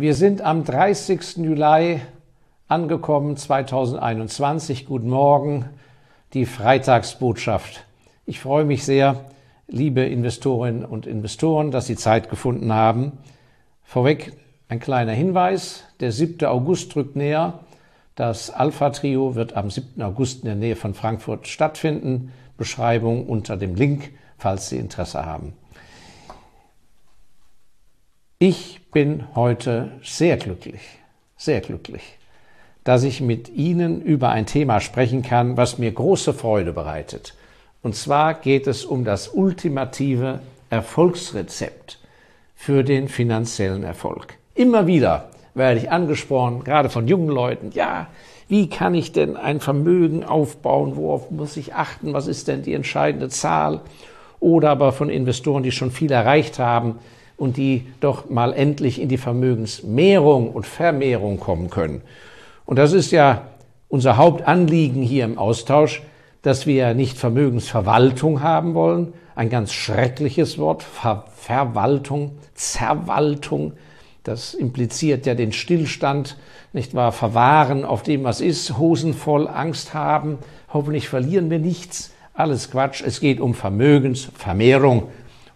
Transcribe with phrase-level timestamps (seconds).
[0.00, 1.36] Wir sind am 30.
[1.36, 2.00] Juli
[2.68, 4.86] angekommen 2021.
[4.86, 5.66] Guten Morgen,
[6.32, 7.84] die Freitagsbotschaft.
[8.24, 9.26] Ich freue mich sehr,
[9.68, 13.12] liebe Investorinnen und Investoren, dass Sie Zeit gefunden haben.
[13.82, 14.32] Vorweg
[14.70, 15.84] ein kleiner Hinweis.
[16.00, 16.48] Der 7.
[16.48, 17.58] August rückt näher.
[18.14, 20.00] Das Alpha-Trio wird am 7.
[20.00, 22.32] August in der Nähe von Frankfurt stattfinden.
[22.56, 25.52] Beschreibung unter dem Link, falls Sie Interesse haben.
[28.42, 30.80] Ich bin heute sehr glücklich,
[31.36, 32.16] sehr glücklich,
[32.84, 37.34] dass ich mit Ihnen über ein Thema sprechen kann, was mir große Freude bereitet.
[37.82, 40.40] Und zwar geht es um das ultimative
[40.70, 41.98] Erfolgsrezept
[42.56, 44.38] für den finanziellen Erfolg.
[44.54, 48.06] Immer wieder werde ich angesprochen, gerade von jungen Leuten, ja,
[48.48, 52.72] wie kann ich denn ein Vermögen aufbauen, worauf muss ich achten, was ist denn die
[52.72, 53.82] entscheidende Zahl?
[54.38, 57.00] Oder aber von Investoren, die schon viel erreicht haben
[57.40, 62.02] und die doch mal endlich in die Vermögensmehrung und Vermehrung kommen können.
[62.66, 63.46] Und das ist ja
[63.88, 66.02] unser Hauptanliegen hier im Austausch,
[66.42, 73.72] dass wir nicht Vermögensverwaltung haben wollen, ein ganz schreckliches Wort, Ver Verwaltung, Zerwaltung,
[74.22, 76.36] das impliziert ja den Stillstand,
[76.74, 77.10] nicht wahr?
[77.10, 80.38] Verwahren auf dem, was ist, Hosen voll, Angst haben,
[80.72, 82.12] hoffentlich verlieren wir nichts.
[82.34, 83.02] Alles Quatsch.
[83.04, 85.08] Es geht um Vermögensvermehrung.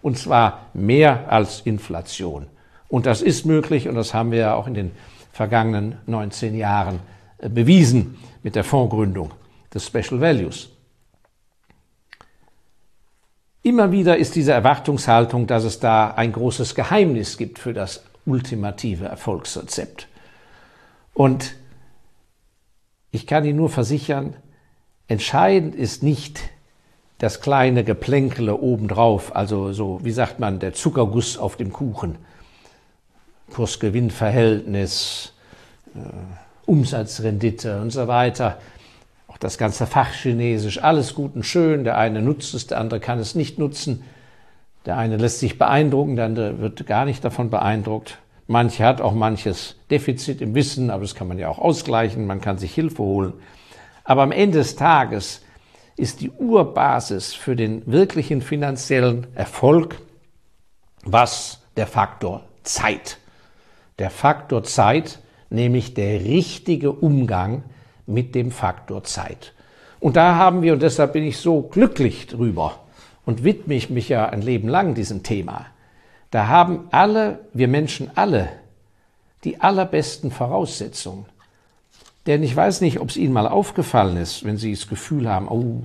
[0.05, 2.45] Und zwar mehr als Inflation.
[2.89, 4.91] Und das ist möglich und das haben wir ja auch in den
[5.31, 6.99] vergangenen 19 Jahren
[7.39, 9.31] äh, bewiesen mit der Fondsgründung
[9.73, 10.69] des Special Values.
[13.63, 19.05] Immer wieder ist diese Erwartungshaltung, dass es da ein großes Geheimnis gibt für das ultimative
[19.05, 20.07] Erfolgsrezept.
[21.15, 21.55] Und
[23.09, 24.35] ich kann Ihnen nur versichern,
[25.07, 26.51] entscheidend ist nicht
[27.17, 32.17] das kleine Geplänkele obendrauf, also so, wie sagt man, der Zuckerguss auf dem Kuchen,
[33.53, 35.33] Kurs-Gewinn-Verhältnis,
[35.95, 35.99] äh,
[36.65, 38.57] Umsatzrendite und so weiter.
[39.27, 41.83] Auch das ganze Fachchinesisch, alles gut und schön.
[41.83, 44.03] Der eine nutzt es, der andere kann es nicht nutzen.
[44.85, 48.17] Der eine lässt sich beeindrucken, der andere wird gar nicht davon beeindruckt.
[48.47, 52.41] Manche hat auch manches Defizit im Wissen, aber das kann man ja auch ausgleichen, man
[52.41, 53.33] kann sich Hilfe holen.
[54.03, 55.41] Aber am Ende des Tages
[55.97, 59.97] ist die Urbasis für den wirklichen finanziellen Erfolg
[61.05, 63.19] was der Faktor Zeit.
[63.99, 65.19] Der Faktor Zeit,
[65.49, 67.63] nämlich der richtige Umgang
[68.05, 69.53] mit dem Faktor Zeit.
[69.99, 72.79] Und da haben wir, und deshalb bin ich so glücklich drüber,
[73.25, 75.65] und widme ich mich ja ein Leben lang diesem Thema.
[76.29, 78.49] Da haben alle, wir Menschen alle,
[79.43, 81.25] die allerbesten Voraussetzungen.
[82.25, 85.47] Denn ich weiß nicht, ob es Ihnen mal aufgefallen ist, wenn Sie das Gefühl haben,
[85.47, 85.83] oh,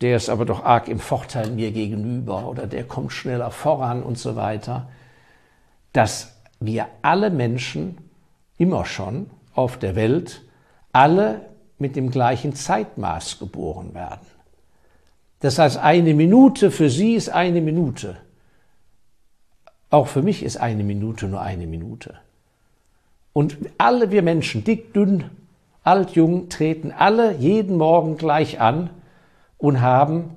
[0.00, 4.18] der ist aber doch arg im Vorteil mir gegenüber oder der kommt schneller voran und
[4.18, 4.88] so weiter,
[5.92, 7.98] dass wir alle Menschen
[8.56, 10.42] immer schon auf der Welt
[10.92, 14.26] alle mit dem gleichen Zeitmaß geboren werden.
[15.40, 18.16] Das heißt, eine Minute für Sie ist eine Minute.
[19.88, 22.18] Auch für mich ist eine Minute nur eine Minute.
[23.32, 25.30] Und alle wir Menschen, dick, dünn,
[25.82, 28.90] alt, jung, treten alle jeden Morgen gleich an
[29.58, 30.30] und haben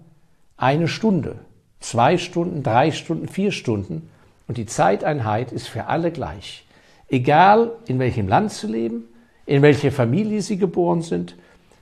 [0.58, 1.36] eine Stunde,
[1.80, 4.10] zwei Stunden, drei Stunden, vier Stunden.
[4.48, 6.66] Und die Zeiteinheit ist für alle gleich.
[7.10, 9.04] Egal in welchem Land sie leben,
[9.46, 11.36] in welcher Familie sie geboren sind,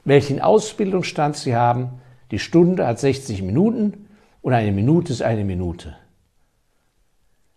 [0.04, 1.90] welchen Ausbildungsstand sie haben,
[2.32, 4.08] die Stunde hat 60 Minuten
[4.42, 5.96] und eine Minute ist eine Minute.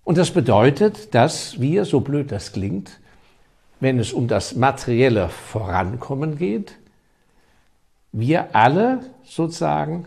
[0.04, 3.00] Und das bedeutet, dass wir, so blöd das klingt,
[3.80, 6.78] wenn es um das materielle Vorankommen geht,
[8.12, 10.06] wir alle sozusagen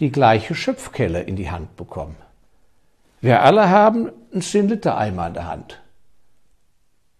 [0.00, 2.16] die gleiche Schöpfkelle in die Hand bekommen.
[3.20, 5.82] Wir alle haben einen 10-Liter-Eimer in der Hand.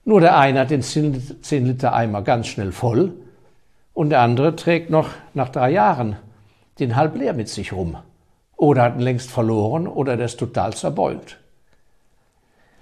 [0.05, 3.13] Nur der eine hat den 10-Liter-Eimer ganz schnell voll
[3.93, 6.17] und der andere trägt noch nach drei Jahren
[6.79, 7.97] den halb leer mit sich rum.
[8.57, 11.39] Oder hat ihn längst verloren oder der ist total zerbeult.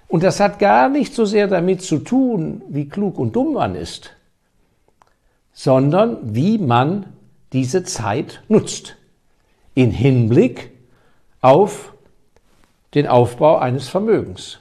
[0.07, 3.75] Und das hat gar nicht so sehr damit zu tun, wie klug und dumm man
[3.75, 4.11] ist,
[5.53, 7.07] sondern wie man
[7.53, 8.97] diese Zeit nutzt.
[9.73, 10.71] In Hinblick
[11.41, 11.93] auf
[12.93, 14.59] den Aufbau eines Vermögens.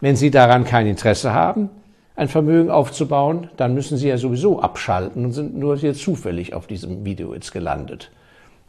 [0.00, 1.70] Wenn Sie daran kein Interesse haben,
[2.16, 6.66] ein Vermögen aufzubauen, dann müssen Sie ja sowieso abschalten und sind nur hier zufällig auf
[6.66, 8.10] diesem Video jetzt gelandet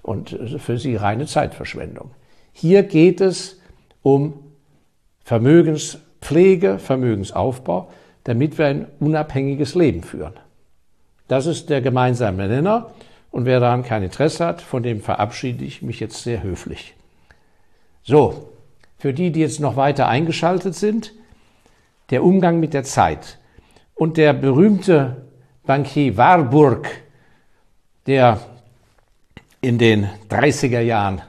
[0.05, 2.11] und für sie reine Zeitverschwendung.
[2.53, 3.59] Hier geht es
[4.03, 4.33] um
[5.25, 7.91] Vermögenspflege, Vermögensaufbau,
[8.23, 10.33] damit wir ein unabhängiges Leben führen.
[11.27, 12.91] Das ist der gemeinsame Nenner
[13.31, 16.93] und wer daran kein Interesse hat, von dem verabschiede ich mich jetzt sehr höflich.
[18.03, 18.51] So,
[18.99, 21.11] für die, die jetzt noch weiter eingeschaltet sind,
[22.11, 23.39] der Umgang mit der Zeit.
[23.95, 25.25] Und der berühmte
[25.63, 26.87] Bankier Warburg,
[28.05, 28.39] der
[29.61, 31.23] in den 30er Jahren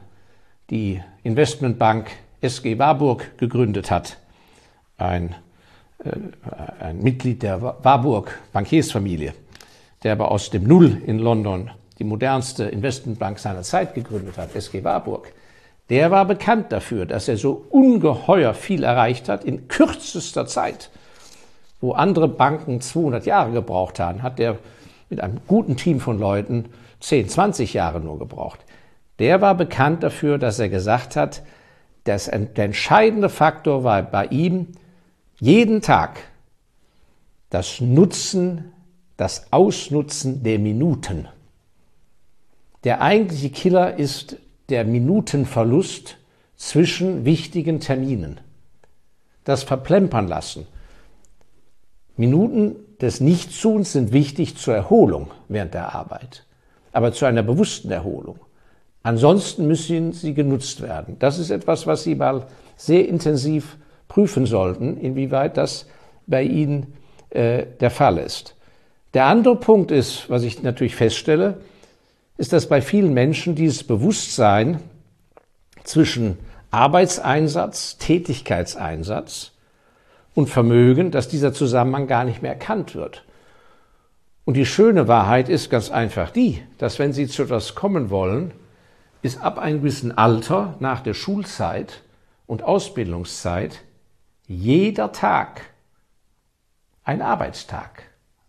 [0.69, 2.11] die Investmentbank
[2.47, 4.19] SG Warburg gegründet hat,
[4.99, 5.35] ein,
[6.05, 6.11] äh,
[6.85, 9.35] ein Mitglied der Warburg Bankiersfamilie,
[10.05, 14.85] der aber aus dem Null in London die modernste Investmentbank seiner Zeit gegründet hat, SG
[14.85, 15.33] Warburg,
[15.89, 20.91] der war bekannt dafür, dass er so ungeheuer viel erreicht hat in kürzester Zeit.
[21.81, 24.59] Wo andere Banken 200 Jahre gebraucht haben, hat er
[25.11, 26.67] mit einem guten Team von Leuten
[27.01, 28.61] 10, 20 Jahre nur gebraucht.
[29.19, 31.43] Der war bekannt dafür, dass er gesagt hat,
[32.07, 34.69] dass der entscheidende Faktor war bei ihm
[35.39, 36.21] jeden Tag
[37.51, 38.73] das Nutzen,
[39.17, 41.29] das Ausnutzen der Minuten.
[42.85, 44.37] Der eigentliche Killer ist
[44.69, 46.17] der Minutenverlust
[46.57, 48.41] zwischen wichtigen Terminen.
[49.45, 50.67] Das Verplempern lassen.
[52.17, 56.47] Minuten des Nichtstuns sind wichtig zur Erholung während der Arbeit,
[56.93, 58.46] aber zu einer bewussten Erholung.
[59.07, 61.15] Ansonsten müssen sie genutzt werden.
[61.21, 63.77] Das ist etwas, was Sie mal sehr intensiv
[64.09, 65.87] prüfen sollten, inwieweit das
[66.27, 66.93] bei Ihnen
[67.31, 68.57] äh, der Fall ist.
[69.15, 71.59] Der andere Punkt ist, was ich natürlich feststelle,
[72.37, 74.81] ist, dass bei vielen Menschen dieses Bewusstsein
[75.85, 76.37] zwischen
[76.73, 79.53] Arbeitseinsatz, Tätigkeitseinsatz
[80.35, 83.23] und Vermögen, dass dieser Zusammenhang gar nicht mehr erkannt wird.
[84.45, 88.51] Und die schöne Wahrheit ist ganz einfach die, dass wenn Sie zu etwas kommen wollen,
[89.27, 92.03] ist ab einem gewissen Alter nach der Schulzeit
[92.47, 93.83] und Ausbildungszeit
[94.47, 95.63] jeder Tag
[97.03, 98.05] ein Arbeitstag,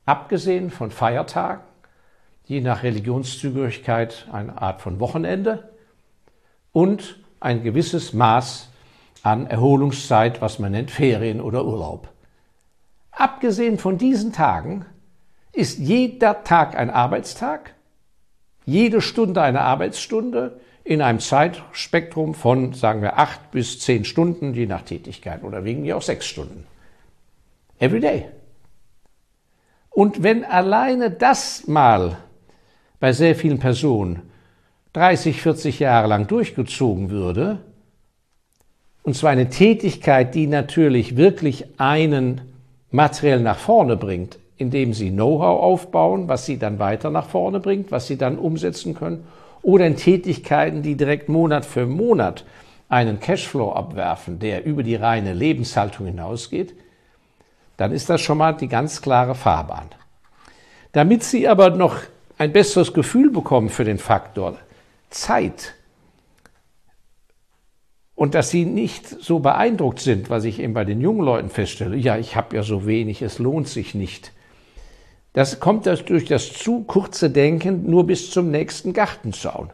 [0.06, 1.64] abgesehen von Feiertagen
[2.46, 5.76] je nach Religionszugehörigkeit eine Art von Wochenende
[6.72, 8.70] und ein gewisses Maß
[9.24, 12.10] an Erholungszeit, was man nennt Ferien oder Urlaub.
[13.12, 14.86] Abgesehen von diesen Tagen
[15.54, 17.74] ist jeder Tag ein Arbeitstag,
[18.64, 24.68] jede Stunde eine Arbeitsstunde in einem Zeitspektrum von, sagen wir, acht bis zehn Stunden, je
[24.68, 26.66] nach Tätigkeit oder wegen mir auch sechs Stunden.
[27.78, 28.26] Every day.
[29.90, 32.18] Und wenn alleine das mal
[33.02, 34.22] bei sehr vielen Personen
[34.94, 37.60] 30, 40 Jahre lang durchgezogen würde,
[39.04, 42.42] und zwar eine Tätigkeit, die natürlich wirklich einen
[42.92, 47.92] materiell nach vorne bringt, indem sie Know-how aufbauen, was sie dann weiter nach vorne bringt,
[47.92, 49.26] was sie dann umsetzen können,
[49.62, 52.46] oder in Tätigkeiten, die direkt Monat für Monat
[52.90, 56.74] einen Cashflow abwerfen, der über die reine Lebenshaltung hinausgeht,
[57.76, 59.90] dann ist das schon mal die ganz klare Fahrbahn.
[60.94, 61.98] Damit Sie aber noch
[62.38, 64.58] ein besseres Gefühl bekommen für den Faktor
[65.10, 65.74] Zeit
[68.16, 71.96] und dass sie nicht so beeindruckt sind, was ich eben bei den jungen Leuten feststelle,
[71.96, 74.32] ja, ich habe ja so wenig, es lohnt sich nicht.
[75.34, 79.72] Das kommt das durch das zu kurze Denken nur bis zum nächsten Gartenzaun.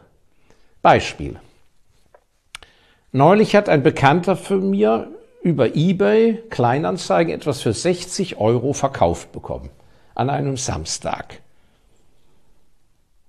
[0.82, 1.40] Beispiel.
[3.12, 5.08] Neulich hat ein Bekannter von mir
[5.42, 9.70] über eBay Kleinanzeigen etwas für 60 Euro verkauft bekommen.
[10.14, 11.40] An einem Samstag.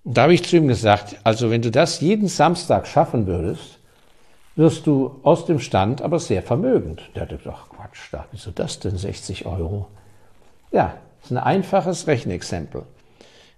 [0.04, 3.80] Da habe ich zu ihm gesagt, also wenn du das jeden Samstag schaffen würdest,
[4.56, 7.02] wirst du aus dem Stand aber sehr vermögend.
[7.16, 9.88] Der hat gesagt, Quatsch, da, wieso das denn 60 Euro?
[10.72, 10.96] Ja,
[11.26, 12.84] das ist ein einfaches Rechenexempel.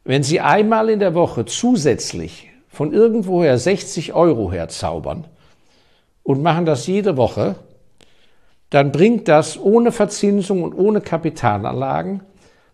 [0.06, 5.26] Wenn Sie einmal in der Woche zusätzlich von irgendwoher 60 Euro herzaubern
[6.24, 7.56] und machen das jede Woche,
[8.70, 12.22] dann bringt das ohne Verzinsung und ohne Kapitalanlagen,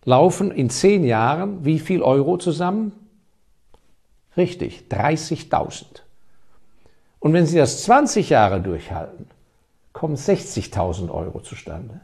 [0.05, 2.91] laufen in zehn Jahren wie viel Euro zusammen?
[4.37, 5.85] Richtig, 30.000.
[7.19, 9.25] Und wenn Sie das 20 Jahre durchhalten,
[9.91, 11.99] kommen 60.000 Euro zustande.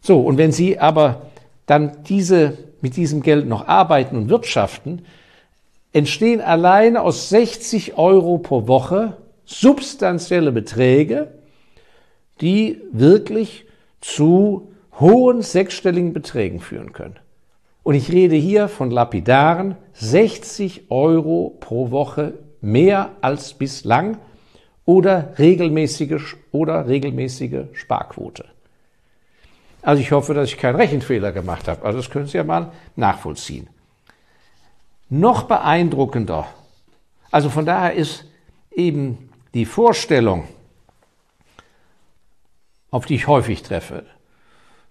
[0.00, 1.22] So, und wenn Sie aber
[1.66, 5.02] dann diese, mit diesem Geld noch arbeiten und wirtschaften,
[5.92, 11.28] entstehen allein aus 60 Euro pro Woche substanzielle Beträge,
[12.40, 13.66] die wirklich
[14.00, 17.18] zu hohen sechsstelligen Beträgen führen können.
[17.82, 24.18] Und ich rede hier von lapidaren 60 Euro pro Woche mehr als bislang
[24.84, 28.44] oder regelmäßige, oder regelmäßige Sparquote.
[29.88, 31.82] Also ich hoffe, dass ich keinen Rechenfehler gemacht habe.
[31.82, 33.68] Also das können Sie ja mal nachvollziehen.
[35.08, 36.46] Noch beeindruckender,
[37.30, 38.26] also von daher ist
[38.70, 40.46] eben die Vorstellung,
[42.90, 44.04] auf die ich häufig treffe,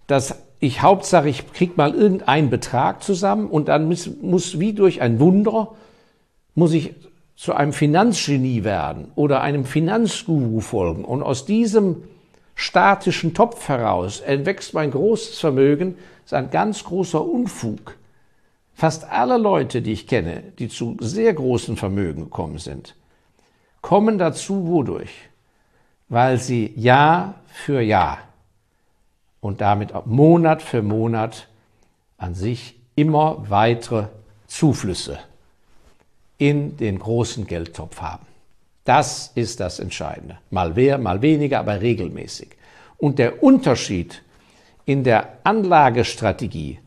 [0.08, 5.00] dass ich Hauptsache, ich krieg mal irgendeinen Betrag zusammen und dann muss, muss wie durch
[5.00, 5.76] ein Wunder,
[6.56, 6.96] muss ich
[7.36, 11.98] zu einem Finanzgenie werden oder einem Finanzguru folgen und aus diesem
[12.58, 17.96] statischen Topf heraus entwächst mein großes Vermögen, ist ein ganz großer Unfug.
[18.74, 22.96] Fast alle Leute, die ich kenne, die zu sehr großen Vermögen gekommen sind,
[23.82, 25.30] kommen dazu wodurch?
[26.10, 28.20] Weil sie Jahr für Jahr
[29.40, 31.48] und damit Monat für Monat
[32.18, 34.08] an sich immer weitere
[34.48, 35.20] Zuflüsse
[36.38, 38.27] in den großen Geldtopf haben.
[38.88, 40.38] Das ist das Entscheidende.
[40.50, 42.56] Mal mehr, mal weniger, aber regelmäßig.
[42.96, 44.24] Und der Unterschied
[44.86, 46.80] in der Anlagestrategie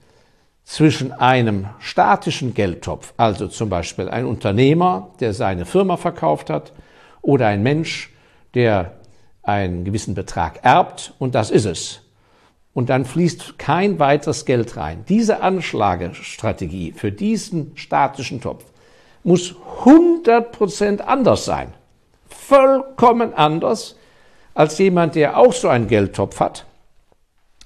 [0.64, 6.72] zwischen einem statischen Geldtopf, also zum Beispiel ein Unternehmer, der seine Firma verkauft hat,
[7.20, 8.10] oder ein Mensch,
[8.54, 8.92] der
[9.42, 12.00] einen gewissen Betrag erbt, und das ist es.
[12.72, 15.04] Und dann fließt kein weiteres Geld rein.
[15.06, 18.64] Diese Anschlagestrategie für diesen statischen Topf
[19.22, 19.54] muss
[19.84, 21.74] 100% anders sein.
[22.30, 23.96] Vollkommen anders
[24.54, 26.64] als jemand, der auch so einen Geldtopf hat,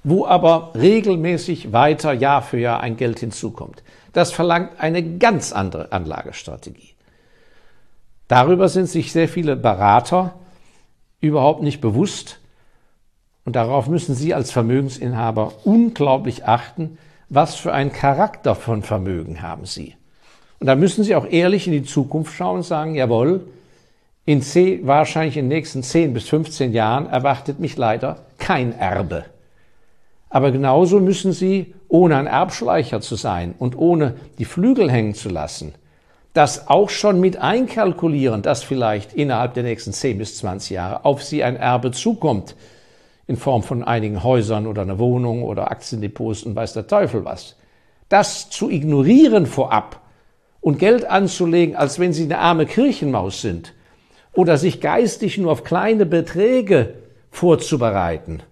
[0.02, 3.83] wo aber regelmäßig weiter Jahr für Jahr ein Geld hinzukommt.
[4.12, 6.94] Das verlangt eine ganz andere Anlagestrategie.
[8.28, 10.35] Darüber sind sich sehr viele Berater
[11.21, 12.38] überhaupt nicht bewusst
[13.44, 19.66] und darauf müssen Sie als Vermögensinhaber unglaublich achten, was für einen Charakter von Vermögen haben
[19.66, 19.97] Sie.
[20.61, 23.47] Und da müssen Sie auch ehrlich in die Zukunft schauen und sagen, jawohl,
[24.26, 29.25] in C, wahrscheinlich in den nächsten 10 bis 15 Jahren erwartet mich leider kein Erbe.
[30.31, 35.28] Aber genauso müssen Sie, ohne ein Erbschleicher zu sein und ohne die Flügel hängen zu
[35.28, 35.75] lassen,
[36.33, 41.23] das auch schon mit einkalkulieren, dass vielleicht innerhalb der nächsten 10 bis 20 Jahre auf
[41.23, 42.57] Sie ein Erbe zukommt,
[43.26, 47.57] in Form von einigen Häusern oder einer Wohnung oder Aktiendepots und weiß der Teufel was.
[48.09, 50.00] Das zu ignorieren vorab
[50.61, 53.74] und Geld anzulegen, als wenn Sie eine arme Kirchenmaus sind,
[54.34, 56.94] oder sich geistig nur auf kleine Beträge
[57.30, 58.42] vorzubereiten,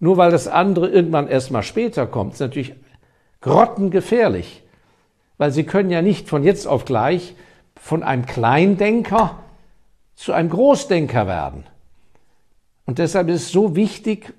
[0.00, 2.74] nur weil das andere irgendwann erst mal später kommt, ist natürlich
[3.40, 4.62] grottengefährlich,
[5.38, 7.34] weil sie können ja nicht von jetzt auf gleich
[7.76, 9.38] von einem Kleindenker
[10.14, 11.64] zu einem Großdenker werden.
[12.86, 14.34] Und deshalb ist es so wichtig,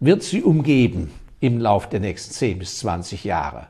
[0.01, 3.67] wird sie umgeben im Lauf der nächsten 10 bis 20 Jahre.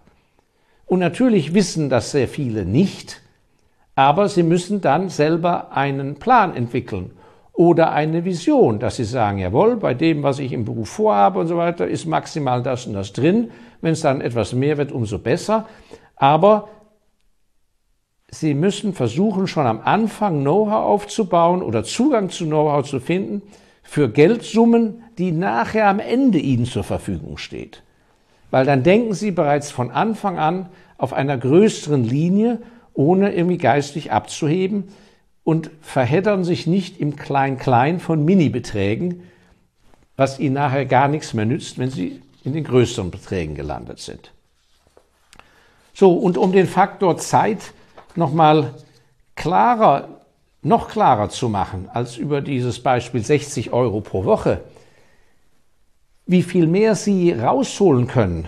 [0.86, 3.22] Und natürlich wissen das sehr viele nicht,
[3.96, 7.12] aber sie müssen dann selber einen Plan entwickeln
[7.54, 11.48] oder eine Vision, dass sie sagen, jawohl, bei dem, was ich im Beruf vorhabe und
[11.48, 13.52] so weiter, ist maximal das und das drin.
[13.82, 15.68] Wenn es dann etwas mehr wird, umso besser.
[16.16, 16.70] Aber
[18.30, 23.42] sie müssen versuchen, schon am Anfang Know-how aufzubauen oder Zugang zu Know-how zu finden
[23.84, 27.84] für Geldsummen, die nachher am Ende Ihnen zur Verfügung steht.
[28.50, 32.60] Weil dann denken Sie bereits von Anfang an auf einer größeren Linie,
[32.94, 34.86] ohne irgendwie geistig abzuheben
[35.44, 39.22] und verheddern sich nicht im Klein-Klein von Mini-Beträgen,
[40.18, 44.32] was Ihnen nachher gar nichts mehr nützt, wenn Sie in den größeren Beträgen gelandet sind.
[45.94, 47.74] So, und um den Faktor Zeit
[48.16, 48.74] nochmal
[49.36, 50.08] klarer,
[50.64, 54.62] noch klarer zu machen als über dieses Beispiel 60 Euro pro Woche,
[56.32, 58.48] wie viel mehr Sie rausholen können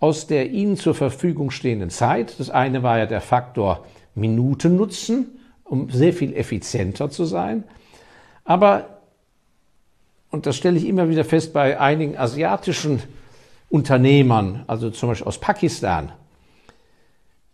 [0.00, 2.40] aus der Ihnen zur Verfügung stehenden Zeit.
[2.40, 5.26] Das eine war ja der Faktor Minutennutzen,
[5.62, 7.64] um sehr viel effizienter zu sein.
[8.44, 9.00] Aber,
[10.30, 13.02] und das stelle ich immer wieder fest bei einigen asiatischen
[13.68, 16.12] Unternehmern, also zum Beispiel aus Pakistan,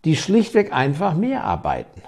[0.05, 2.01] die schlichtweg einfach mehr arbeiten.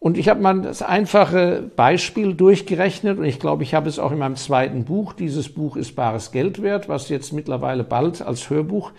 [0.00, 4.12] Und ich habe mal das einfache Beispiel durchgerechnet und ich glaube, ich habe es auch
[4.12, 5.12] in meinem zweiten Buch.
[5.12, 8.92] Dieses Buch ist bares Geld wert, was jetzt mittlerweile bald als Hörbuch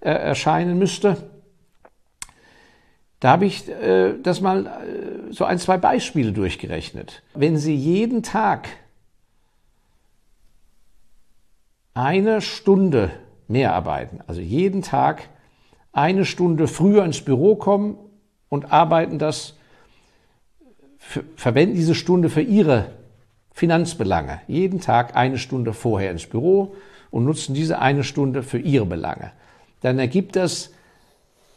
[0.00, 1.16] äh, erscheinen müsste.
[3.20, 7.22] Da habe ich äh, das mal äh, so ein, zwei Beispiele durchgerechnet.
[7.34, 8.68] Wenn Sie jeden Tag
[11.94, 13.10] eine Stunde
[13.46, 15.28] mehr arbeiten, also jeden Tag
[15.92, 17.98] eine Stunde früher ins Büro kommen
[18.48, 19.54] und arbeiten das
[21.36, 22.92] verwenden diese Stunde für ihre
[23.52, 24.40] Finanzbelange.
[24.46, 26.76] Jeden Tag eine Stunde vorher ins Büro
[27.10, 29.32] und nutzen diese eine Stunde für ihre Belange.
[29.80, 30.70] Dann ergibt das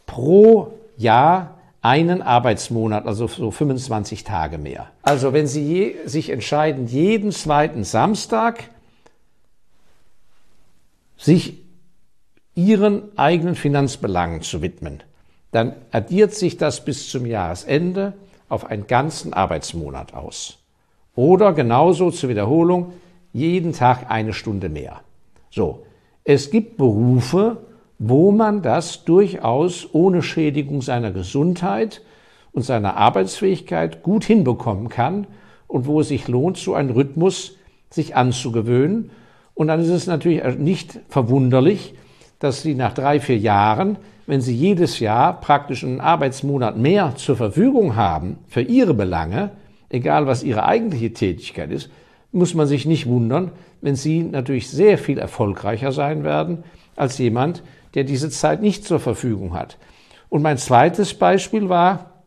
[0.06, 4.90] pro Jahr einen Arbeitsmonat, also so 25 Tage mehr.
[5.02, 8.64] Also wenn Sie je, sich entscheiden, jeden zweiten Samstag
[11.16, 11.58] sich
[12.54, 15.02] Ihren eigenen Finanzbelangen zu widmen,
[15.50, 18.14] dann addiert sich das bis zum Jahresende
[18.48, 20.58] auf einen ganzen Arbeitsmonat aus.
[21.16, 22.92] Oder genauso zur Wiederholung,
[23.32, 25.00] jeden Tag eine Stunde mehr.
[25.50, 25.84] So,
[26.24, 27.58] es gibt Berufe,
[27.98, 32.02] wo man das durchaus ohne Schädigung seiner Gesundheit
[32.52, 35.26] und seiner Arbeitsfähigkeit gut hinbekommen kann
[35.66, 37.56] und wo es sich lohnt, so einen Rhythmus
[37.90, 39.10] sich anzugewöhnen.
[39.54, 41.94] Und dann ist es natürlich nicht verwunderlich,
[42.38, 43.96] dass Sie nach drei, vier Jahren,
[44.26, 49.50] wenn Sie jedes Jahr praktisch einen Arbeitsmonat mehr zur Verfügung haben für Ihre Belange,
[49.90, 51.90] egal was Ihre eigentliche Tätigkeit ist,
[52.32, 56.64] muss man sich nicht wundern, wenn Sie natürlich sehr viel erfolgreicher sein werden
[56.96, 57.62] als jemand,
[57.94, 59.78] der diese Zeit nicht zur Verfügung hat.
[60.28, 62.22] Und mein zweites Beispiel war,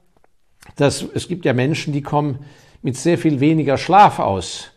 [0.75, 2.39] dass es gibt ja Menschen, die kommen
[2.81, 4.71] mit sehr viel weniger Schlaf aus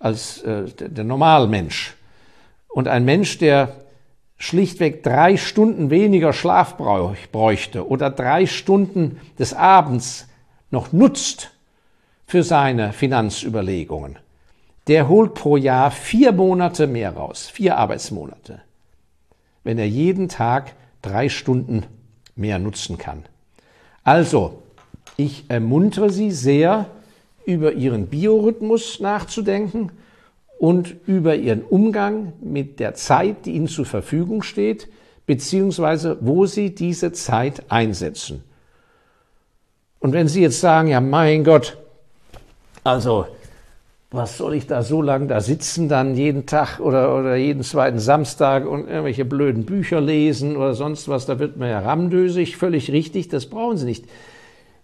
[0.00, 1.94] als äh, der Normalmensch.
[2.68, 3.76] Und ein Mensch, der
[4.38, 10.28] schlichtweg drei Stunden weniger Schlaf bräuchte oder drei Stunden des Abends
[10.70, 11.50] noch nutzt
[12.26, 14.18] für seine Finanzüberlegungen,
[14.88, 18.62] der holt pro Jahr vier Monate mehr raus, vier Arbeitsmonate
[19.64, 21.84] wenn er jeden Tag drei Stunden
[22.36, 23.24] mehr nutzen kann.
[24.04, 24.62] Also,
[25.16, 26.86] ich ermuntere Sie sehr,
[27.44, 29.90] über Ihren Biorhythmus nachzudenken
[30.62, 34.88] und über Ihren Umgang mit der Zeit, die Ihnen zur Verfügung steht,
[35.26, 38.44] beziehungsweise wo Sie diese Zeit einsetzen.
[39.98, 41.78] Und wenn Sie jetzt sagen, ja mein Gott,
[42.84, 43.26] also
[44.12, 47.98] was soll ich da so lange da sitzen, dann jeden Tag oder, oder jeden zweiten
[47.98, 52.92] Samstag und irgendwelche blöden Bücher lesen oder sonst was, da wird man ja ramdösig, völlig
[52.92, 54.04] richtig, das brauchen Sie nicht.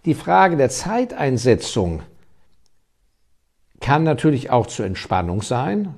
[0.07, 2.03] Die Frage der Zeiteinsetzung
[3.81, 5.95] kann natürlich auch zur Entspannung sein,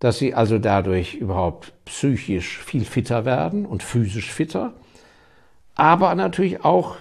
[0.00, 4.72] dass Sie also dadurch überhaupt psychisch viel fitter werden und physisch fitter,
[5.74, 6.96] aber natürlich auch,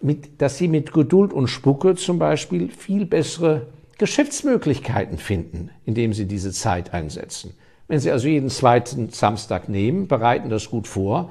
[0.00, 3.66] mit, dass Sie mit Geduld und Spucke zum Beispiel viel bessere
[3.98, 7.54] Geschäftsmöglichkeiten finden, indem Sie diese Zeit einsetzen.
[7.86, 11.30] Wenn Sie also jeden zweiten Samstag nehmen, bereiten das gut vor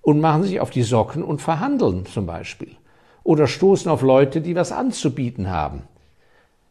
[0.00, 2.76] und machen sich auf die Socken und verhandeln zum Beispiel.
[3.24, 5.82] Oder stoßen auf Leute, die was anzubieten haben.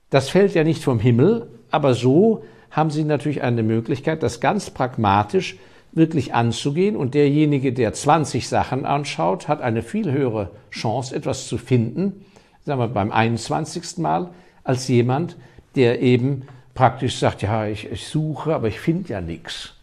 [0.10, 4.70] Das fällt ja nicht vom Himmel, aber so haben Sie natürlich eine Möglichkeit, das ganz
[4.70, 5.58] pragmatisch
[5.91, 6.96] wirklich anzugehen.
[6.96, 12.26] Und derjenige, der 20 Sachen anschaut, hat eine viel höhere Chance, etwas zu finden,
[12.65, 13.98] sagen wir beim 21.
[13.98, 14.30] Mal,
[14.63, 15.38] als jemand,
[15.76, 16.43] der eben
[16.74, 19.74] praktisch sagt, ja, ich, ich suche, aber ich finde ja nichts.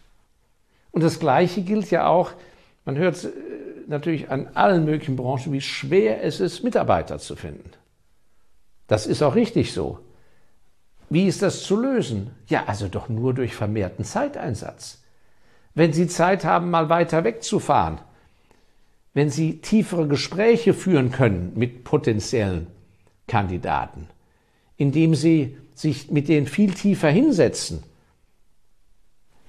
[0.91, 2.31] Und das Gleiche gilt ja auch,
[2.85, 3.29] man hört äh,
[3.87, 7.71] natürlich an allen möglichen Branchen, wie schwer es ist, Mitarbeiter zu finden.
[8.87, 9.99] Das ist auch richtig so.
[11.15, 12.31] Wie ist das zu lösen?
[12.49, 15.01] Ja, also doch nur durch vermehrten Zeiteinsatz.
[15.73, 17.99] Wenn Sie Zeit haben, mal weiter wegzufahren,
[19.13, 22.67] wenn Sie tiefere Gespräche führen können mit potenziellen
[23.29, 24.09] Kandidaten,
[24.75, 27.83] indem sie sich mit denen viel tiefer hinsetzen,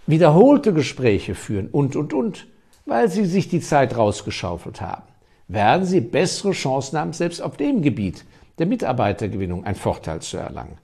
[0.07, 2.47] wiederholte Gespräche führen und, und, und,
[2.85, 5.03] weil sie sich die Zeit rausgeschaufelt haben,
[5.49, 8.25] werden sie bessere Chancen haben, selbst auf dem Gebiet
[8.61, 10.79] der Mitarbeitergewinnung einen Vorteil zu erlangen.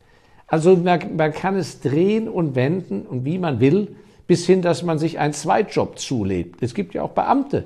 [0.47, 4.83] Also man, man kann es drehen und wenden und wie man will, bis hin, dass
[4.83, 6.63] man sich einen Zweitjob zulebt.
[6.63, 7.65] Es gibt ja auch Beamte,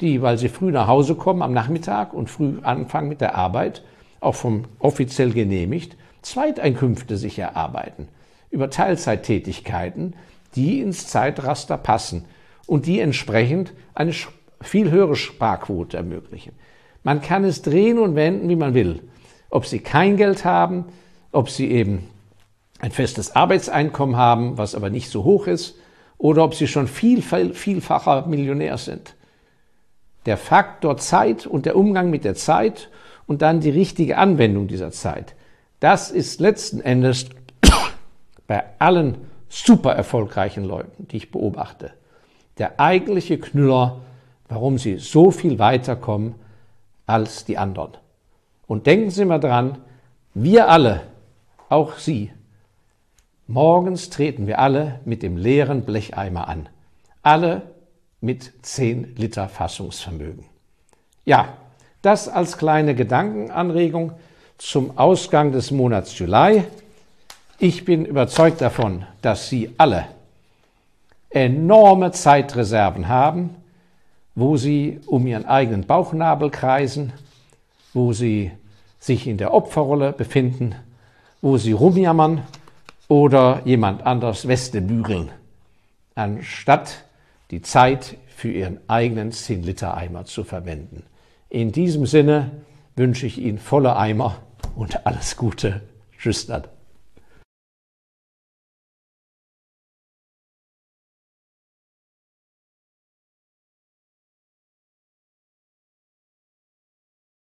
[0.00, 3.82] die, weil sie früh nach Hause kommen am Nachmittag und früh anfangen mit der Arbeit,
[4.20, 8.08] auch vom offiziell genehmigt, Zweiteinkünfte sich erarbeiten
[8.52, 10.14] über Teilzeittätigkeiten,
[10.54, 12.26] die ins Zeitraster passen
[12.66, 14.12] und die entsprechend eine
[14.60, 16.52] viel höhere Sparquote ermöglichen.
[17.02, 19.00] Man kann es drehen und wenden, wie man will.
[19.50, 20.84] Ob Sie kein Geld haben,
[21.32, 22.08] ob Sie eben
[22.82, 25.76] ein festes Arbeitseinkommen haben, was aber nicht so hoch ist,
[26.18, 29.14] oder ob Sie schon viel, vielfacher Millionär sind.
[30.26, 32.90] Der Faktor Zeit und der Umgang mit der Zeit
[33.26, 35.34] und dann die richtige Anwendung dieser Zeit,
[35.80, 37.26] das ist letzten Endes
[38.46, 39.16] bei allen
[39.48, 41.92] super erfolgreichen Leuten, die ich beobachte,
[42.58, 44.00] der eigentliche Knüller,
[44.48, 46.34] warum sie so viel weiterkommen
[47.06, 47.92] als die anderen.
[48.66, 49.78] Und denken Sie mal dran,
[50.34, 51.02] wir alle,
[51.68, 52.32] auch Sie,
[53.52, 56.70] morgens treten wir alle mit dem leeren Blecheimer an.
[57.22, 57.62] Alle
[58.20, 60.46] mit 10 Liter Fassungsvermögen.
[61.26, 61.48] Ja,
[62.00, 64.12] das als kleine Gedankenanregung
[64.56, 66.64] zum Ausgang des Monats Juli.
[67.58, 70.06] Ich bin überzeugt davon, dass Sie alle
[71.28, 73.50] enorme Zeitreserven haben,
[74.34, 77.12] wo Sie um Ihren eigenen Bauchnabel kreisen,
[77.92, 78.50] wo Sie
[78.98, 80.74] sich in der Opferrolle befinden,
[81.42, 82.42] wo Sie rumjammern
[83.12, 85.30] oder jemand anders Weste bügeln,
[86.14, 87.04] anstatt
[87.50, 91.02] die Zeit für Ihren eigenen 10-Liter-Eimer zu verwenden.
[91.50, 92.52] In diesem Sinne
[92.96, 94.36] wünsche ich Ihnen volle Eimer
[94.76, 95.82] und alles Gute.
[96.18, 96.62] Tschüss dann.